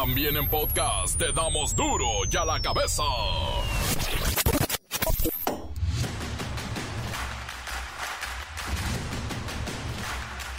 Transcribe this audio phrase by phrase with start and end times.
[0.00, 3.02] También en podcast te damos duro y a la cabeza.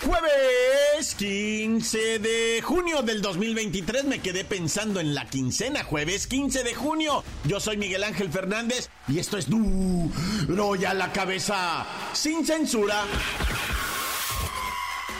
[0.05, 6.75] Jueves 15 de junio del 2023 me quedé pensando en la quincena, jueves 15 de
[6.75, 7.23] junio.
[7.45, 13.05] Yo soy Miguel Ángel Fernández y esto es duro y la cabeza, sin censura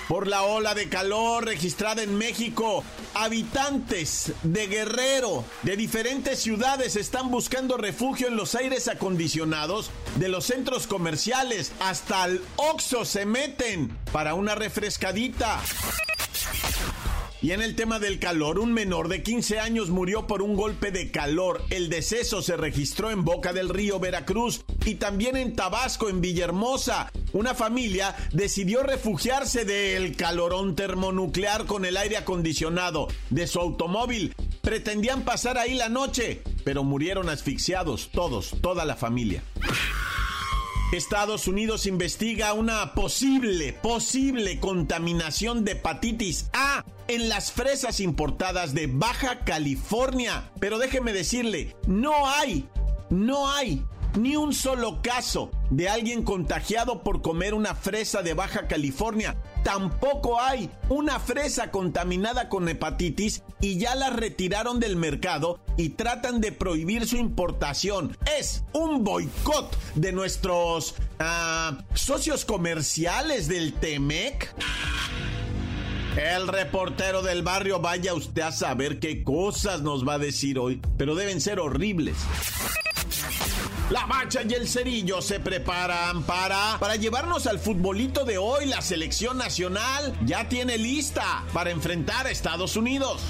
[0.10, 2.84] por la ola de calor registrada en México.
[3.14, 10.46] Habitantes de Guerrero, de diferentes ciudades, están buscando refugio en los aires acondicionados de los
[10.46, 11.72] centros comerciales.
[11.80, 15.60] Hasta el Oxo se meten para una refrescadita.
[17.42, 20.92] Y en el tema del calor, un menor de 15 años murió por un golpe
[20.92, 21.64] de calor.
[21.70, 27.12] El deceso se registró en Boca del Río, Veracruz, y también en Tabasco, en Villahermosa.
[27.32, 34.36] Una familia decidió refugiarse del calorón termonuclear con el aire acondicionado de su automóvil.
[34.62, 39.44] Pretendían pasar ahí la noche, pero murieron asfixiados, todos, toda la familia.
[40.92, 48.88] Estados Unidos investiga una posible, posible contaminación de hepatitis A en las fresas importadas de
[48.88, 50.52] Baja California.
[50.60, 52.68] Pero déjeme decirle, no hay,
[53.12, 53.86] no hay
[54.18, 59.38] ni un solo caso de alguien contagiado por comer una fresa de Baja California.
[59.64, 66.42] Tampoco hay una fresa contaminada con hepatitis y ya la retiraron del mercado y tratan
[66.42, 68.18] de prohibir su importación.
[68.38, 74.54] Es un boicot de nuestros ah, socios comerciales del Temec.
[76.18, 80.82] El reportero del barrio, vaya usted a saber qué cosas nos va a decir hoy,
[80.98, 82.18] pero deben ser horribles.
[83.90, 88.68] La Bacha y el Cerillo se preparan para, para llevarnos al futbolito de hoy.
[88.68, 93.24] La selección nacional ya tiene lista para enfrentar a Estados Unidos.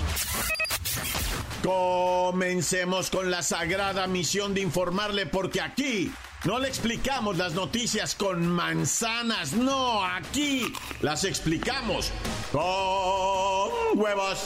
[1.63, 6.11] Comencemos con la sagrada misión de informarle porque aquí
[6.43, 12.11] no le explicamos las noticias con manzanas, no, aquí las explicamos
[12.51, 14.45] con huevos.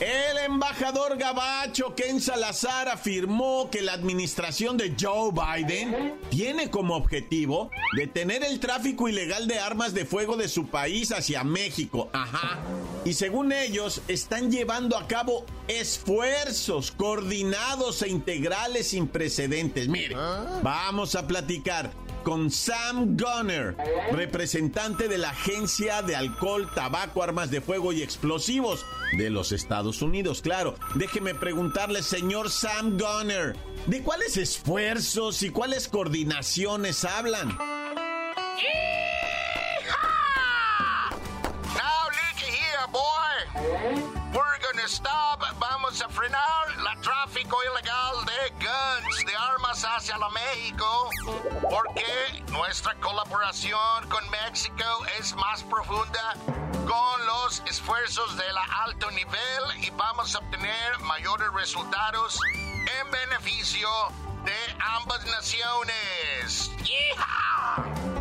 [0.00, 7.70] El embajador gabacho Ken Salazar afirmó que la administración de Joe Biden tiene como objetivo
[7.94, 12.08] detener el tráfico ilegal de armas de fuego de su país hacia México.
[12.14, 12.60] Ajá.
[13.04, 19.86] Y según ellos, están llevando a cabo esfuerzos coordinados e integrales sin precedentes.
[19.88, 20.16] Mire,
[20.62, 21.90] vamos a platicar
[22.22, 23.76] con Sam Gunner,
[24.12, 28.84] representante de la Agencia de Alcohol, Tabaco, Armas de Fuego y Explosivos
[29.16, 30.42] de los Estados Unidos.
[30.42, 37.56] Claro, déjeme preguntarle, señor Sam Gunner, ¿de cuáles esfuerzos y cuáles coordinaciones hablan?
[44.90, 51.10] Stop, vamos a frenar el tráfico ilegal de guns, de armas hacia la México,
[51.62, 54.84] porque nuestra colaboración con México
[55.18, 56.34] es más profunda
[56.88, 63.88] con los esfuerzos de la alto nivel y vamos a obtener mayores resultados en beneficio
[64.44, 66.70] de ambas naciones.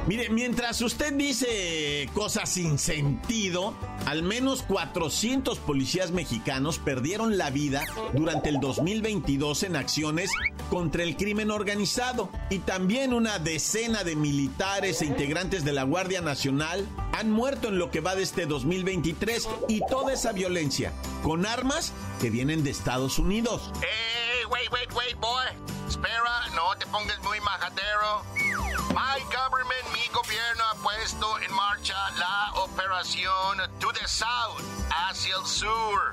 [0.10, 3.76] Mire, mientras usted dice cosas sin sentido,
[4.08, 7.84] al menos 400 policías mexicanos perdieron la vida
[8.16, 10.32] durante el 2022 en acciones
[10.72, 16.22] contra el crimen organizado y también una decena de militares e integrantes de la Guardia
[16.22, 20.92] Nacional han muerto en lo que va de este 2023 y toda esa violencia
[21.22, 23.70] con armas que vienen de Estados Unidos.
[24.50, 25.79] Wait, wait, wait, boy.
[25.90, 28.24] Espera, no te pongas muy majadero.
[28.94, 35.46] My government, mi gobierno ha puesto en marcha la operación To the South, hacia el
[35.48, 36.12] sur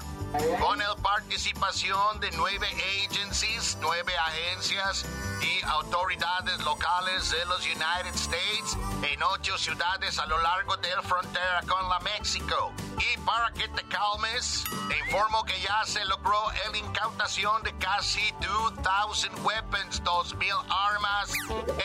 [0.60, 2.66] con la participación de nueve
[3.06, 5.04] agencies, nueve agencias
[5.40, 11.02] y autoridades locales de los United States en ocho ciudades a lo largo de la
[11.02, 12.72] frontera con la México.
[12.98, 18.32] Y para que te calmes, te informo que ya se logró la incautación de casi
[18.40, 19.30] 2,000
[19.70, 21.32] weapons, 2,000 armas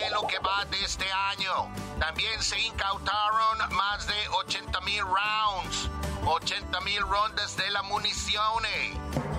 [0.02, 1.72] en lo que va de este año.
[2.00, 5.90] También se incautaron más de 80,000 rounds
[6.26, 8.42] 80 mil rondas de la munición.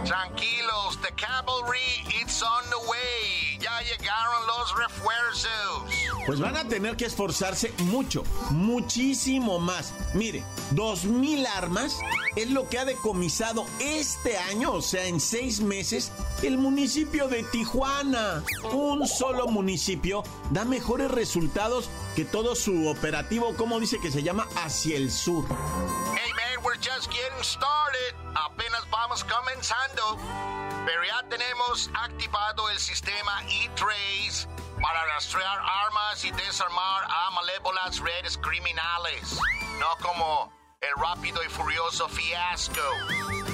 [0.04, 1.78] Tranquilos, the cavalry,
[2.08, 3.58] it's on the way.
[3.60, 6.26] Ya llegaron los refuerzos.
[6.26, 9.93] Pues van a tener que esforzarse mucho, muchísimo más.
[10.14, 11.99] Mire, dos mil armas
[12.34, 16.10] es lo que ha decomisado este año, o sea, en seis meses,
[16.43, 18.43] el municipio de Tijuana.
[18.72, 24.49] Un solo municipio da mejores resultados que todo su operativo, como dice que se llama,
[24.56, 25.44] hacia el sur.
[26.14, 26.32] Hey
[26.64, 28.14] we're just getting started.
[28.35, 30.19] Apenas vamos comenzando.
[30.87, 34.49] Pero ya tenemos activado el sistema E-Trace
[34.81, 39.38] para rastrear armas y desarmar a malévolas redes criminales.
[39.79, 42.81] No como el rápido y furioso fiasco.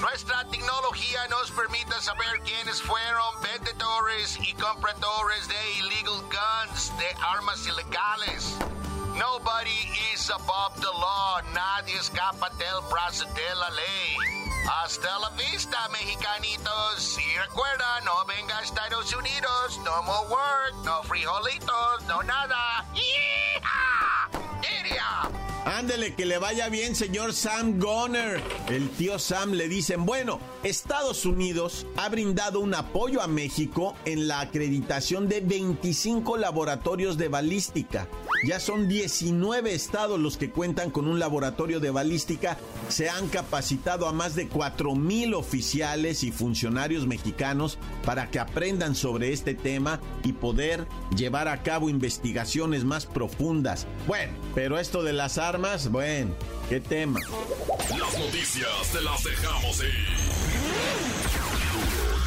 [0.00, 7.66] Nuestra tecnología nos permite saber quiénes fueron vendedores y compradores de illegal guns, de armas
[7.66, 8.56] ilegales.
[9.18, 9.82] Nobody
[10.14, 11.40] is above the law.
[11.52, 14.14] Nadie escapa del brazo de la ley.
[14.84, 17.18] Hasta la vista, mexicanitos.
[17.18, 19.80] Y recuerda, no venga a Estados Unidos.
[19.84, 22.86] No more work, no frijolitos, no nada.
[22.94, 23.48] ¡Yeah!
[25.78, 28.42] Ándele, que le vaya bien, señor Sam Goner.
[28.68, 34.28] El tío Sam le dicen, bueno, Estados Unidos ha brindado un apoyo a México en
[34.28, 38.08] la acreditación de 25 laboratorios de balística.
[38.44, 42.56] Ya son 19 estados los que cuentan con un laboratorio de balística.
[42.88, 48.94] Se han capacitado a más de 4 mil oficiales y funcionarios mexicanos para que aprendan
[48.94, 50.86] sobre este tema y poder
[51.16, 53.86] llevar a cabo investigaciones más profundas.
[54.06, 56.34] Bueno, pero esto de las armas, bueno,
[56.68, 57.20] qué tema.
[57.98, 60.06] Las noticias te las dejamos ir.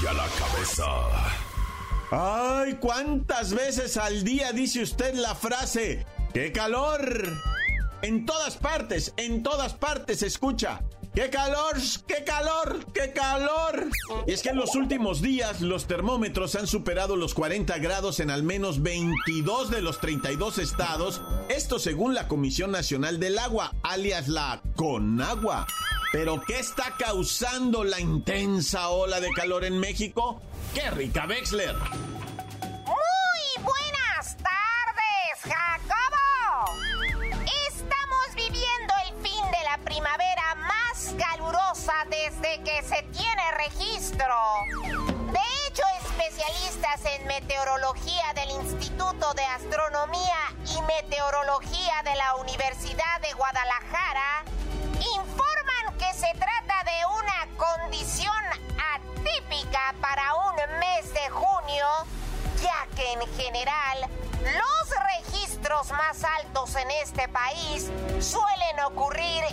[0.04, 1.51] Y a la cabeza.
[2.14, 6.06] Ay, ¿cuántas veces al día dice usted la frase?
[6.34, 7.26] ¡Qué calor!
[8.02, 10.82] En todas partes, en todas partes se escucha.
[11.16, 11.78] ¡Qué calor!
[12.08, 12.86] ¡Qué calor!
[12.94, 13.88] ¡Qué calor!
[14.28, 18.30] Y es que en los últimos días los termómetros han superado los 40 grados en
[18.30, 24.28] al menos 22 de los 32 estados, esto según la Comisión Nacional del Agua, alias
[24.28, 25.66] la CONAGUA.
[26.12, 30.42] ¿Pero qué está causando la intensa ola de calor en México?
[30.74, 31.76] ¡Qué rica Wexler!
[31.76, 36.80] Muy buenas tardes, Jacobo.
[37.68, 44.34] Estamos viviendo el fin de la primavera más calurosa desde que se tiene registro.
[45.34, 50.40] De hecho, especialistas en meteorología del Instituto de Astronomía
[50.74, 54.46] y Meteorología de la Universidad de Guadalajara
[55.18, 58.51] informan que se trata de una condición
[59.32, 61.88] atípica para un mes de junio,
[62.62, 64.10] ya que en general
[64.42, 67.90] los registros más altos en este país
[68.20, 69.44] suelen ocurrir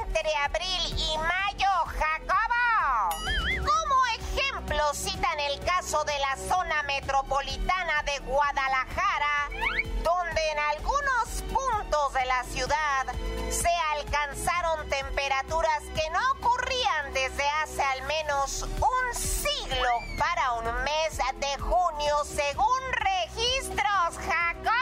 [0.00, 3.16] entre abril y mayo, Jacobo.
[3.56, 9.48] Como ejemplo citan el caso de la zona metropolitana de Guadalajara,
[10.02, 13.06] donde en algunos puntos de la ciudad
[13.50, 13.68] se
[13.98, 21.62] alcanzaron temperaturas que no ocurrían desde hace al menos un siglo para un mes de
[21.62, 24.72] junio según registros, Jacobo.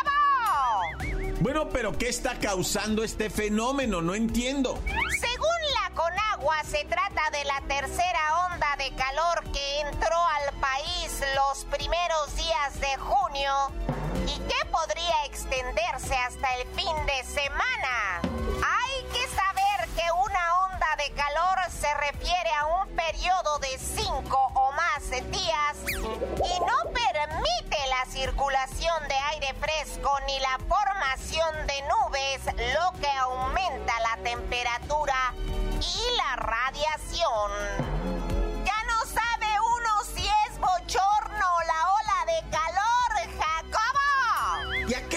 [1.41, 4.01] Bueno, pero ¿qué está causando este fenómeno?
[4.01, 4.81] No entiendo.
[5.21, 11.21] Según la Conagua, se trata de la tercera onda de calor que entró al país
[11.35, 14.00] los primeros días de junio
[14.31, 18.21] y que podría extenderse hasta el fin de semana.
[18.23, 24.39] Hay que saber que una onda de calor se refiere a un periodo de cinco
[24.55, 31.83] o más días y no permite la circulación de aire fresco ni la formación de
[31.83, 32.41] nubes,
[32.75, 35.35] lo que aumenta la temperatura
[35.81, 38.20] y la radiación.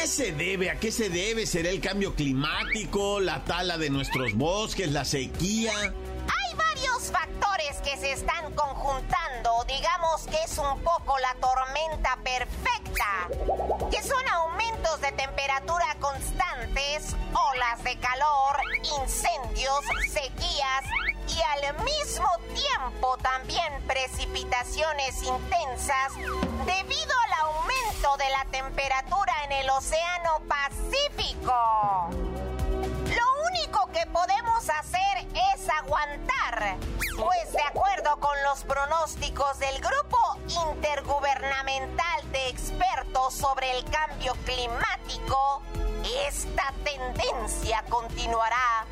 [0.04, 0.70] Qué se debe?
[0.70, 1.46] ¿A qué se debe?
[1.46, 5.72] ¿Será el cambio climático, la tala de nuestros bosques, la sequía?
[5.80, 9.64] Hay varios factores que se están conjuntando.
[9.66, 13.30] Digamos que es un poco la tormenta perfecta,
[13.90, 20.84] que son aumentos de temperatura constantes, olas de calor, incendios, sequías
[21.28, 26.14] y al mismo tiempo también precipitaciones intensas
[26.66, 31.54] debido al aumento de la temperatura en el Océano Pacífico.
[33.06, 36.78] Lo único que podemos hacer es aguantar,
[37.18, 40.38] pues de acuerdo con los pronósticos del Grupo
[40.72, 45.62] Intergubernamental de Expertos sobre el Cambio Climático,
[46.28, 48.86] esta tendencia continuará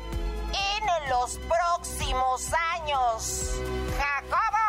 [2.80, 3.50] años.
[3.96, 4.68] Jacobo,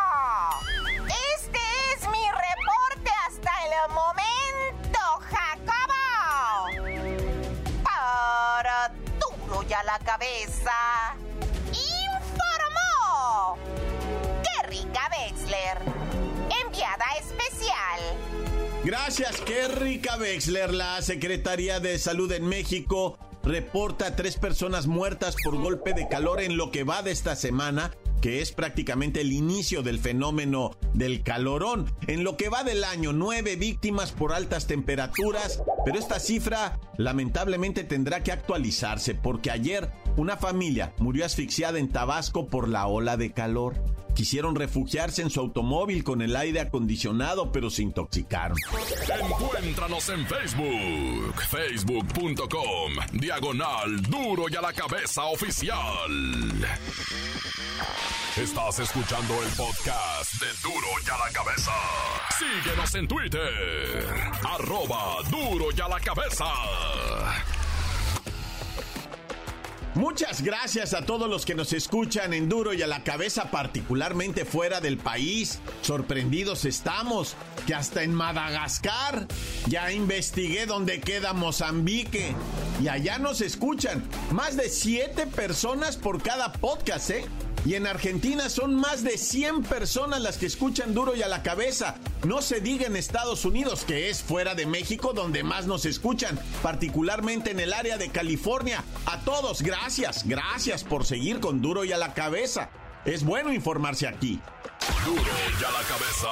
[1.36, 1.60] este
[1.92, 6.04] es mi reporte hasta el momento, Jacobo.
[7.82, 11.14] Para duro ya la cabeza.
[11.72, 13.58] Informó
[14.42, 15.78] Kerrika Wexler,
[16.64, 18.00] enviada especial.
[18.84, 25.92] Gracias, Kerrika Wexler, la Secretaría de Salud en México reporta tres personas muertas por golpe
[25.92, 27.92] de calor en lo que va de esta semana
[28.24, 31.92] que es prácticamente el inicio del fenómeno del calorón.
[32.06, 37.84] En lo que va del año, nueve víctimas por altas temperaturas, pero esta cifra lamentablemente
[37.84, 43.32] tendrá que actualizarse porque ayer una familia murió asfixiada en Tabasco por la ola de
[43.32, 43.74] calor.
[44.14, 48.56] Quisieron refugiarse en su automóvil con el aire acondicionado, pero se intoxicaron.
[49.20, 56.10] Encuéntranos en Facebook, facebook.com, diagonal duro y a la cabeza oficial.
[58.36, 61.72] Estás escuchando el podcast de duro y a la cabeza.
[62.38, 64.14] Síguenos en Twitter,
[64.48, 66.44] arroba duro y a la cabeza.
[69.94, 74.44] Muchas gracias a todos los que nos escuchan en duro y a la cabeza, particularmente
[74.44, 75.60] fuera del país.
[75.82, 79.28] Sorprendidos estamos que hasta en Madagascar
[79.68, 82.34] ya investigué dónde queda Mozambique
[82.82, 87.24] y allá nos escuchan más de siete personas por cada podcast, ¿eh?
[87.64, 91.42] Y en Argentina son más de 100 personas las que escuchan duro y a la
[91.42, 91.96] cabeza.
[92.26, 96.38] No se diga en Estados Unidos, que es fuera de México donde más nos escuchan,
[96.62, 98.84] particularmente en el área de California.
[99.06, 102.68] A todos, gracias, gracias por seguir con duro y a la cabeza.
[103.06, 104.40] Es bueno informarse aquí.
[105.06, 106.28] Duro y a la cabeza.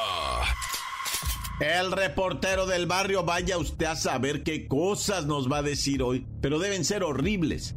[1.61, 6.27] El reportero del barrio, vaya usted a saber qué cosas nos va a decir hoy,
[6.43, 7.75] pero deben ser horribles.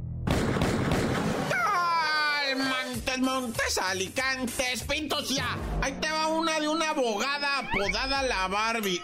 [3.21, 5.57] Montes, Alicantes, Pintos ya.
[5.81, 9.01] Ahí te va una de una abogada apodada la Barbie.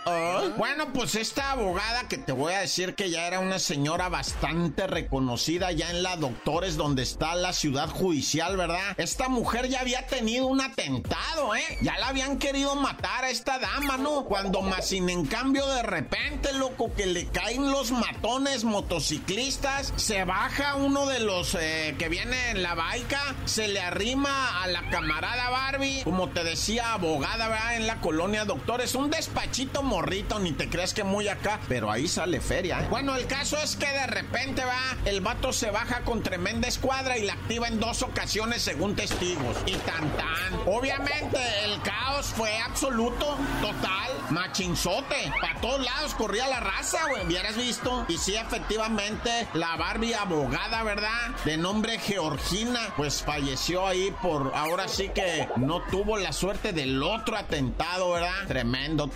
[0.57, 4.87] Bueno, pues esta abogada que te voy a decir que ya era una señora bastante
[4.87, 8.95] reconocida ya en la Doctores donde está la ciudad judicial, ¿verdad?
[8.97, 11.77] Esta mujer ya había tenido un atentado, ¿eh?
[11.81, 14.25] Ya la habían querido matar a esta dama, ¿no?
[14.25, 20.25] Cuando más sin en cambio de repente, loco, que le caen los matones motociclistas, se
[20.25, 24.89] baja uno de los eh, que viene en la baica, se le arriba a la
[24.89, 27.75] camarada Barbie, como te decía, abogada, ¿verdad?
[27.75, 32.07] En la colonia Doctores, un despachito morrito, ni te creas que muy acá, pero ahí
[32.07, 32.81] sale feria.
[32.81, 32.87] ¿eh?
[32.89, 37.19] Bueno, el caso es que de repente va, el vato se baja con tremenda escuadra
[37.19, 39.55] y la activa en dos ocasiones según testigos.
[39.67, 40.59] Y tan tan.
[40.65, 45.31] Obviamente el caos fue absoluto, total, machinzote.
[45.39, 47.27] Para todos lados corría la raza, güey.
[47.27, 48.03] Hubieras visto.
[48.07, 51.29] Y sí, efectivamente, la Barbie abogada, ¿verdad?
[51.45, 57.03] De nombre Georgina, pues falleció ahí por ahora sí que no tuvo la suerte del
[57.03, 58.47] otro atentado, ¿verdad?
[58.47, 59.09] Tremendo.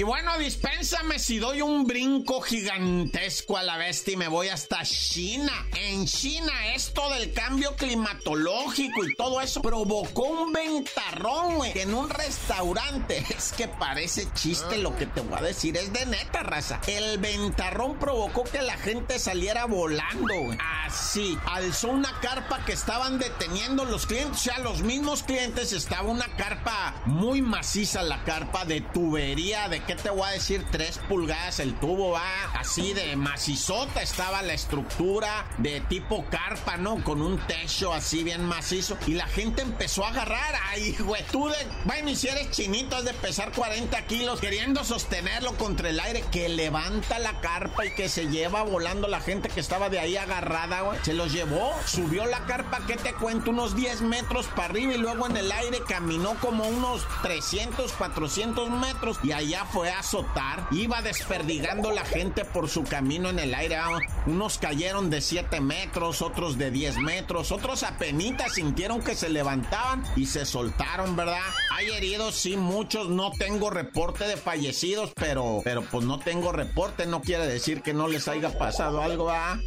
[0.00, 4.82] Y bueno, dispénsame si doy un brinco gigantesco a la bestia y me voy hasta
[4.82, 5.52] China.
[5.76, 12.08] En China, esto del cambio climatológico y todo eso provocó un ventarrón, güey, en un
[12.08, 13.22] restaurante.
[13.36, 16.80] Es que parece chiste lo que te voy a decir, es de neta, raza.
[16.86, 20.56] El ventarrón provocó que la gente saliera volando, güey.
[20.86, 26.08] Así, alzó una carpa que estaban deteniendo los clientes, o sea, los mismos clientes, estaba
[26.08, 30.64] una carpa muy maciza, la carpa de tubería de ¿qué te voy a decir?
[30.70, 32.22] Tres pulgadas el tubo, va
[32.54, 37.02] así de macizota estaba la estructura de tipo carpa, ¿no?
[37.02, 38.96] Con un techo así bien macizo.
[39.08, 40.54] Y la gente empezó a agarrar.
[40.68, 41.56] Ay, güey, tú de,
[41.86, 46.22] bueno, y si eres chinito, has de pesar 40 kilos, queriendo sostenerlo contra el aire,
[46.30, 50.16] que levanta la carpa y que se lleva volando la gente que estaba de ahí
[50.16, 51.00] agarrada, güey.
[51.02, 53.50] Se los llevó, subió la carpa, ¿qué te cuento?
[53.50, 58.70] Unos 10 metros para arriba y luego en el aire caminó como unos 300, 400
[58.70, 63.54] metros y allá fue a azotar, iba desperdigando la gente por su camino en el
[63.54, 63.76] aire.
[63.76, 68.10] Ah, unos cayeron de 7 metros, otros de 10 metros, otros apenas
[68.54, 71.40] sintieron que se levantaban y se soltaron, ¿verdad?
[71.72, 73.08] Hay heridos, sí, muchos.
[73.08, 77.06] No tengo reporte de fallecidos, pero, pero pues no tengo reporte.
[77.06, 79.58] No quiere decir que no les haya pasado algo, ¿ah?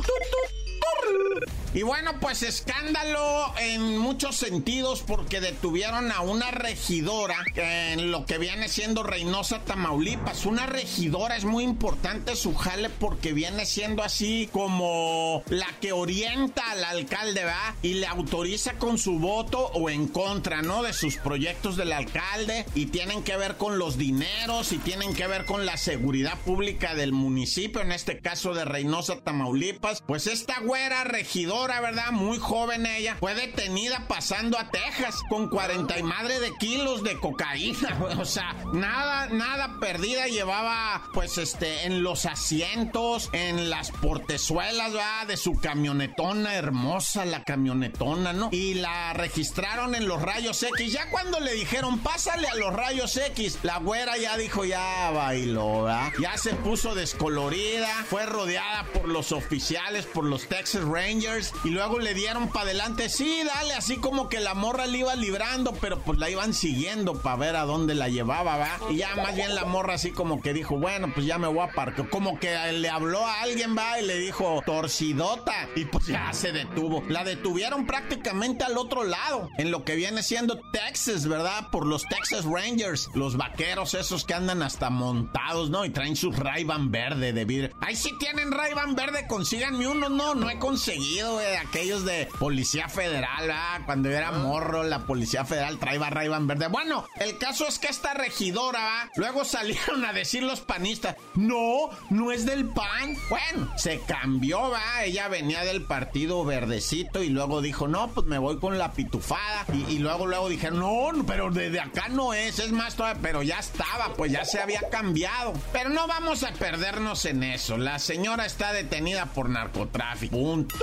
[1.75, 8.37] Y bueno, pues escándalo en muchos sentidos porque detuvieron a una regidora en lo que
[8.37, 10.45] viene siendo Reynosa, Tamaulipas.
[10.45, 16.61] Una regidora es muy importante su jale porque viene siendo así como la que orienta
[16.69, 17.75] al alcalde, ¿va?
[17.81, 20.83] Y le autoriza con su voto o en contra, ¿no?
[20.83, 25.25] De sus proyectos del alcalde y tienen que ver con los dineros y tienen que
[25.25, 30.03] ver con la seguridad pública del municipio, en este caso de Reynosa, Tamaulipas.
[30.05, 32.11] Pues esta güera regidora ¿verdad?
[32.11, 37.17] Muy joven ella, fue detenida pasando a Texas con 40 y madre de kilos de
[37.19, 44.91] cocaína, o sea, nada, nada perdida llevaba, pues, este, en los asientos, en las portezuelas,
[44.91, 45.27] ¿verdad?
[45.27, 48.49] De su camionetona, hermosa la camionetona, ¿no?
[48.51, 50.91] Y la registraron en los rayos X.
[50.91, 55.83] Ya cuando le dijeron, pásale a los rayos X, la güera ya dijo, ya bailó,
[55.83, 56.11] ¿verdad?
[56.19, 61.99] Ya se puso descolorida, fue rodeada por los oficiales, por los Texas Rangers, y luego
[61.99, 65.99] le dieron para adelante, sí, dale, así como que la morra le iba librando, pero
[65.99, 68.79] pues la iban siguiendo para ver a dónde la llevaba, ¿va?
[68.89, 71.67] Y ya más bien la morra así como que dijo, bueno, pues ya me voy
[71.67, 72.07] a parque.
[72.09, 75.69] Como que le habló a alguien, va, y le dijo, torcidota.
[75.75, 77.03] Y pues ya se detuvo.
[77.09, 81.69] La detuvieron prácticamente al otro lado, en lo que viene siendo Texas, ¿verdad?
[81.71, 85.85] Por los Texas Rangers, los vaqueros esos que andan hasta montados, ¿no?
[85.85, 87.75] Y traen sus ray verde de vidrio.
[87.81, 90.09] Ay, si tienen ray verde, consíganme uno.
[90.09, 93.81] No, no he conseguido, güey, aquellos de Policía Federal, ¿verdad?
[93.85, 96.67] Cuando yo era morro, la Policía Federal traía ray verde.
[96.67, 99.09] Bueno, el caso es que esta regidora.
[99.15, 103.15] Luego salieron a decir los panistas, no, no es del PAN.
[103.29, 105.03] Bueno, se cambió, ¿va?
[105.03, 109.65] Ella venía del partido verdecito y luego dijo, no, pues me voy con la pitufada.
[109.89, 113.59] Y, luego, luego dijeron, no, pero desde acá no es, es más todavía, pero ya
[113.59, 115.53] estaba, pues ya se había cambiado.
[115.71, 117.77] Pero no vamos a perdernos en eso.
[117.77, 120.37] La señora está detenida por narcotráfico.
[120.37, 120.75] Punto.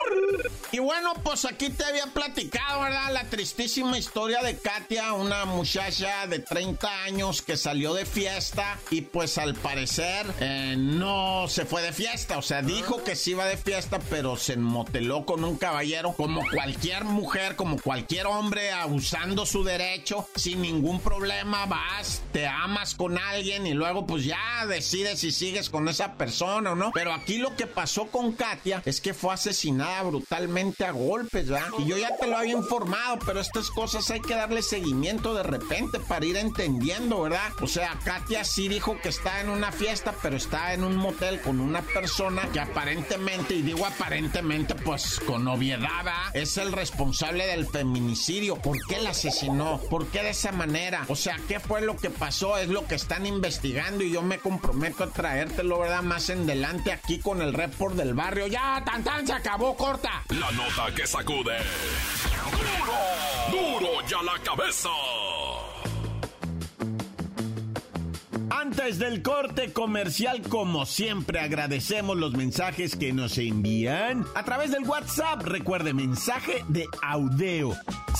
[0.00, 0.50] Brrr.
[0.72, 3.12] Y bueno, pues aquí te había platicado, ¿verdad?
[3.12, 9.00] La tristísima historia de Katia, una muchacha de 30 años que salió de fiesta y
[9.00, 12.38] pues al parecer eh, no se fue de fiesta.
[12.38, 16.44] O sea, dijo que sí iba de fiesta, pero se moteló con un caballero como
[16.48, 21.66] cualquier mujer, como cualquier hombre, abusando su derecho, sin ningún problema.
[21.66, 26.72] Vas, te amas con alguien y luego pues ya decides si sigues con esa persona
[26.72, 26.92] o no.
[26.94, 31.68] Pero aquí lo que pasó con Katia es que fue asesinada brutalmente a golpes, ¿verdad?
[31.78, 35.42] Y yo ya te lo había informado, pero estas cosas hay que darle seguimiento de
[35.42, 37.52] repente para ir entendiendo, ¿verdad?
[37.62, 41.40] O sea, Katia sí dijo que está en una fiesta, pero está en un motel
[41.40, 46.30] con una persona que aparentemente, y digo aparentemente, pues con obviedad, ¿verdad?
[46.34, 48.56] es el responsable del feminicidio.
[48.56, 49.80] ¿Por qué la asesinó?
[49.90, 51.04] ¿Por qué de esa manera?
[51.08, 52.58] O sea, ¿qué fue lo que pasó?
[52.58, 56.02] Es lo que están investigando y yo me comprometo a traértelo, ¿verdad?
[56.02, 58.46] Más en delante aquí con el report del barrio.
[58.46, 60.22] Ya, tan tan, se acabó, corta.
[60.52, 61.56] Nota que sacude.
[62.50, 62.98] ¡Duro!
[63.50, 64.88] ¡Duro ya la cabeza!
[68.50, 74.84] Antes del corte comercial, como siempre, agradecemos los mensajes que nos envían a través del
[74.84, 75.42] WhatsApp.
[75.42, 77.74] Recuerde, mensaje de audio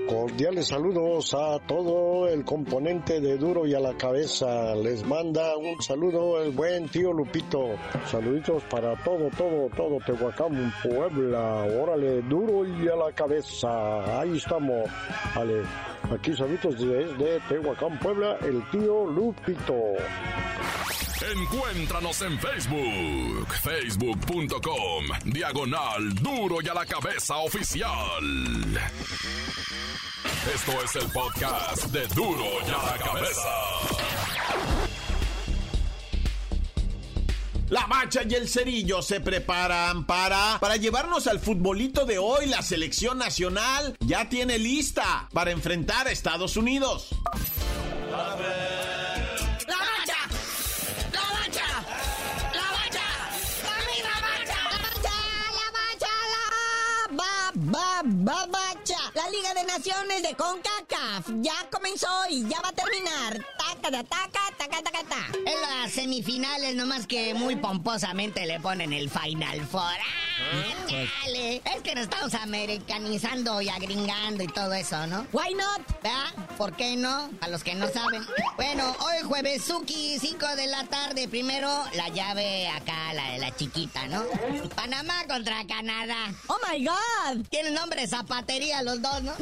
[0.07, 4.75] Cordiales saludos a todo el componente de Duro y a la Cabeza.
[4.75, 7.71] Les manda un saludo el buen tío Lupito.
[8.05, 11.65] Saluditos para todo, todo, todo Tehuacán, Puebla.
[11.81, 14.19] Órale, Duro y a la Cabeza.
[14.19, 14.87] Ahí estamos.
[15.35, 15.63] Vale,
[16.11, 19.75] aquí saluditos desde Tehuacán, Puebla, el tío Lupito.
[21.21, 27.89] Encuéntranos en Facebook, facebook.com, diagonal duro y a la cabeza oficial.
[30.53, 33.49] Esto es el podcast de duro y a la cabeza.
[37.69, 42.45] La Bacha y el Cerillo se preparan para, para llevarnos al futbolito de hoy.
[42.47, 47.09] La selección nacional ya tiene lista para enfrentar a Estados Unidos.
[59.13, 63.45] La Liga de Naciones de CONCACAF ya comenzó y ya va a terminar.
[63.85, 65.37] Taca, taca, taca, taca, taca.
[65.45, 69.93] En las semifinales, nomás que muy pomposamente le ponen el Final Four.
[70.89, 71.61] Dale.
[71.63, 75.27] Es que nos estamos americanizando y agringando y todo eso, ¿no?
[75.31, 76.01] Why not?
[76.01, 76.33] ¿Verdad?
[76.57, 77.29] ¿Por qué no?
[77.41, 78.25] A los que no saben.
[78.55, 81.27] Bueno, hoy jueves Suki, 5 de la tarde.
[81.27, 84.23] Primero, la llave acá, la de la chiquita, ¿no?
[84.73, 86.33] Panamá contra Canadá.
[86.47, 87.45] Oh my God.
[87.51, 89.33] Tienen nombre zapatería los dos, ¿no?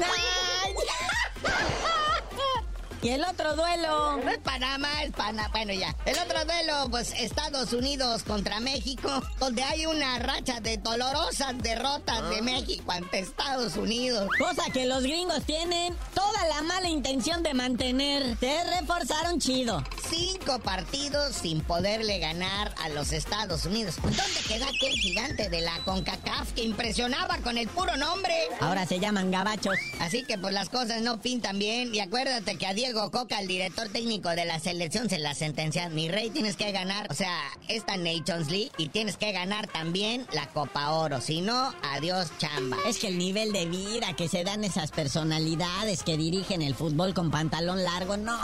[3.03, 4.15] Y el otro duelo.
[4.23, 5.49] No es Panamá, es Panamá.
[5.51, 5.93] Bueno, ya.
[6.05, 12.29] El otro duelo, pues Estados Unidos contra México, donde hay una racha de dolorosas derrotas
[12.29, 12.41] de ah.
[12.41, 14.29] México ante Estados Unidos.
[14.39, 18.37] Cosa que los gringos tienen toda la mala intención de mantener.
[18.39, 19.83] Se reforzaron chido.
[20.09, 23.95] Cinco partidos sin poderle ganar a los Estados Unidos.
[24.01, 28.33] ¿Dónde queda aquel gigante de la CONCACAF que impresionaba con el puro nombre?
[28.61, 29.75] Ahora se llaman gabachos.
[29.99, 31.93] Así que pues las cosas no pintan bien.
[31.93, 35.33] Y acuérdate que a Diego Diego Coca, el director técnico de la selección, se la
[35.33, 35.89] sentencia.
[35.89, 40.27] Mi rey, tienes que ganar, o sea, esta Nations League y tienes que ganar también
[40.31, 41.19] la Copa Oro.
[41.19, 42.77] Si no, adiós chamba.
[42.85, 47.15] Es que el nivel de vida que se dan esas personalidades que dirigen el fútbol
[47.15, 48.37] con pantalón largo, no,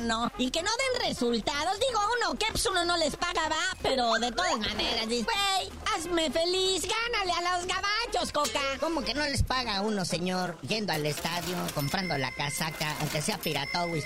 [0.00, 0.28] no.
[0.38, 1.78] Y que no den resultados.
[1.78, 6.32] Digo, uno, que pues uno no les paga, va, pero de todas maneras, güey, hazme
[6.32, 8.60] feliz, gánale a los gabachos, Coca.
[8.80, 13.38] ¿Cómo que no les paga uno, señor, yendo al estadio, comprando la casaca, aunque sea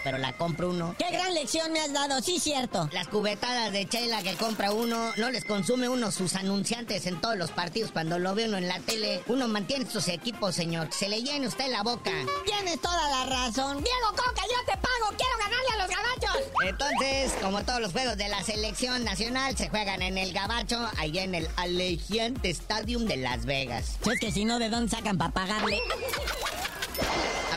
[0.03, 0.95] pero la compra uno?
[0.99, 2.89] Qué gran lección me has dado, sí, cierto.
[2.93, 7.37] Las cubetadas de chela que compra uno, no les consume uno sus anunciantes en todos
[7.37, 9.23] los partidos cuando lo ve uno en la tele.
[9.29, 10.89] Uno mantiene sus equipos, señor.
[10.93, 12.11] Se le llene usted la boca.
[12.45, 13.83] Tienes toda la razón.
[13.83, 16.53] Diego Coca, yo te pago, quiero ganarle a los gabachos.
[16.65, 21.23] Entonces, como todos los juegos de la selección nacional se juegan en el gabacho, allá
[21.23, 23.97] en el Allegiant Stadium de Las Vegas.
[24.11, 25.79] Es que si no, ¿de dónde sacan para pagarle?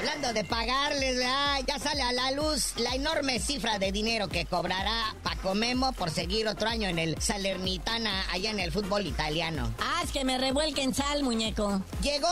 [0.02, 5.16] Hablando de pagarles, ya sale a la luz la enorme cifra de dinero que cobrará
[5.22, 9.72] Paco Memo por seguir otro año en el Salernitana, allá en el fútbol italiano.
[9.80, 11.84] Ah, es que me revuelquen sal, muñeco.
[12.02, 12.28] Llegó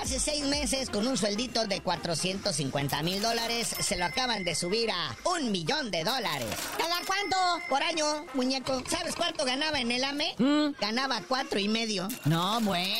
[0.00, 3.74] hace seis meses con un sueldito de 450 mil dólares.
[3.80, 6.54] Se lo acaban de subir a un millón de dólares.
[6.78, 7.36] ¿Cada cuánto?
[7.68, 8.80] Por año, muñeco.
[8.88, 10.36] ¿Sabes cuánto ganaba en el AME?
[10.38, 10.80] ¿Mm?
[10.80, 12.06] Ganaba cuatro y medio.
[12.26, 12.94] No, bueno.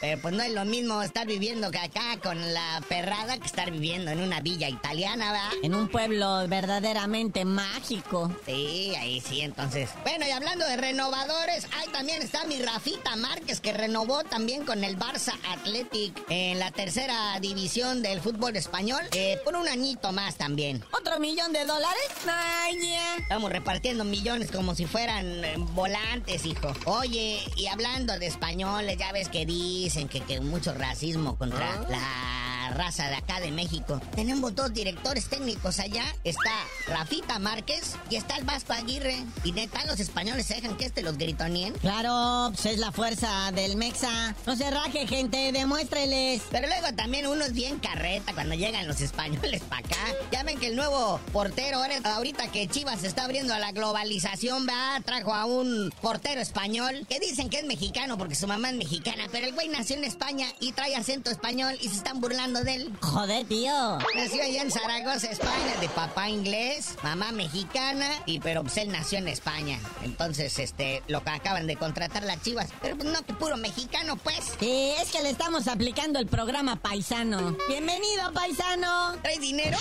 [0.00, 4.10] Pero pues no es lo mismo estar viviendo acá con la perrada que estar viviendo
[4.10, 5.50] en una villa italiana, ¿va?
[5.62, 8.30] En un pueblo verdaderamente mágico.
[8.44, 9.90] Sí, ahí sí, entonces.
[10.02, 14.84] Bueno, y hablando de renovadores, ahí también está mi Rafita Márquez que renovó también con
[14.84, 20.36] el Barça Athletic en la tercera división del fútbol español eh, por un añito más
[20.36, 20.84] también.
[20.92, 22.10] ¿Otro millón de dólares?
[22.28, 26.72] Ay, Estamos repartiendo millones como si fueran eh, volantes, hijo.
[26.84, 31.86] Oye, y hablando de españoles, ya ves que dicen que, que mucho racismo contra Ah.
[31.88, 34.00] la raza de acá de México.
[34.14, 36.04] Tenemos dos directores técnicos allá.
[36.24, 36.50] Está
[36.88, 39.24] Rafita Márquez y está el Vasco Aguirre.
[39.44, 41.72] Y neta, los españoles se dejan que este los gritonien.
[41.74, 44.34] Claro, pues es la fuerza del Mexa.
[44.46, 46.42] No se raje, gente, demuéstreles.
[46.50, 49.96] Pero luego también uno es bien carreta cuando llegan los españoles para acá.
[50.32, 53.72] Ya ven que el nuevo portero, ahora- ahorita que Chivas se está abriendo a la
[53.72, 58.70] globalización, va, trajo a un portero español que dicen que es mexicano porque su mamá
[58.70, 62.20] es mexicana, pero el güey nació en España y trae acento español y se están
[62.20, 62.92] burlando de él.
[63.00, 63.98] Joder, tío.
[64.14, 69.18] Nació allá en Zaragoza, España, de papá inglés, mamá mexicana, y pero pues él nació
[69.18, 69.78] en España.
[70.02, 72.70] Entonces, este, lo que acaban de contratar las chivas.
[72.82, 74.52] Pero pues no, que puro mexicano, pues.
[74.58, 77.56] Sí, es que le estamos aplicando el programa paisano.
[77.68, 79.16] Bienvenido, paisano.
[79.22, 79.78] ¿Trae dinero?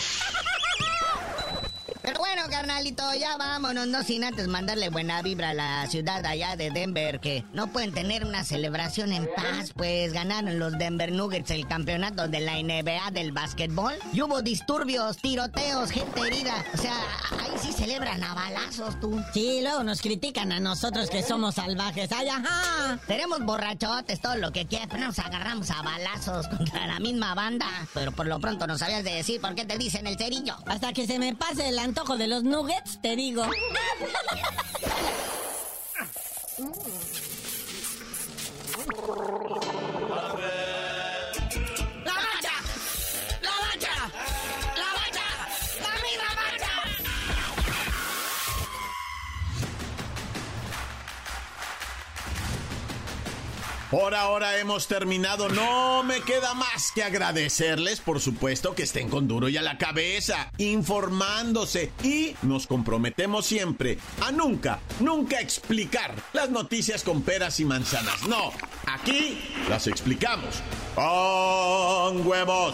[2.06, 6.56] Pero bueno, carnalito, ya vámonos, no sin antes mandarle buena vibra a la ciudad allá
[6.56, 11.50] de Denver, que no pueden tener una celebración en paz, pues ganaron los Denver Nuggets
[11.50, 13.96] el campeonato de la NBA del básquetbol.
[14.14, 16.64] Y hubo disturbios, tiroteos, gente herida.
[16.76, 16.94] O sea,
[17.40, 19.20] ahí sí celebran a balazos, tú.
[19.34, 22.12] Sí, luego nos critican a nosotros que somos salvajes.
[22.12, 23.00] ¡Ay, ajá!
[23.08, 27.66] Tenemos borrachotes, todo lo que quieras, pero nos agarramos a balazos contra la misma banda.
[27.96, 30.56] Pero por lo pronto no sabías de decir por qué te dicen el cerillo.
[30.68, 33.44] Hasta que se me pase el antojo de los nuggets, te digo.
[53.96, 55.48] Ahora hemos terminado.
[55.48, 59.78] No me queda más que agradecerles, por supuesto, que estén con duro y a la
[59.78, 61.92] cabeza, informándose.
[62.04, 68.28] Y nos comprometemos siempre a nunca, nunca explicar las noticias con peras y manzanas.
[68.28, 68.52] No,
[68.86, 70.62] aquí las explicamos
[70.96, 72.74] con huevos.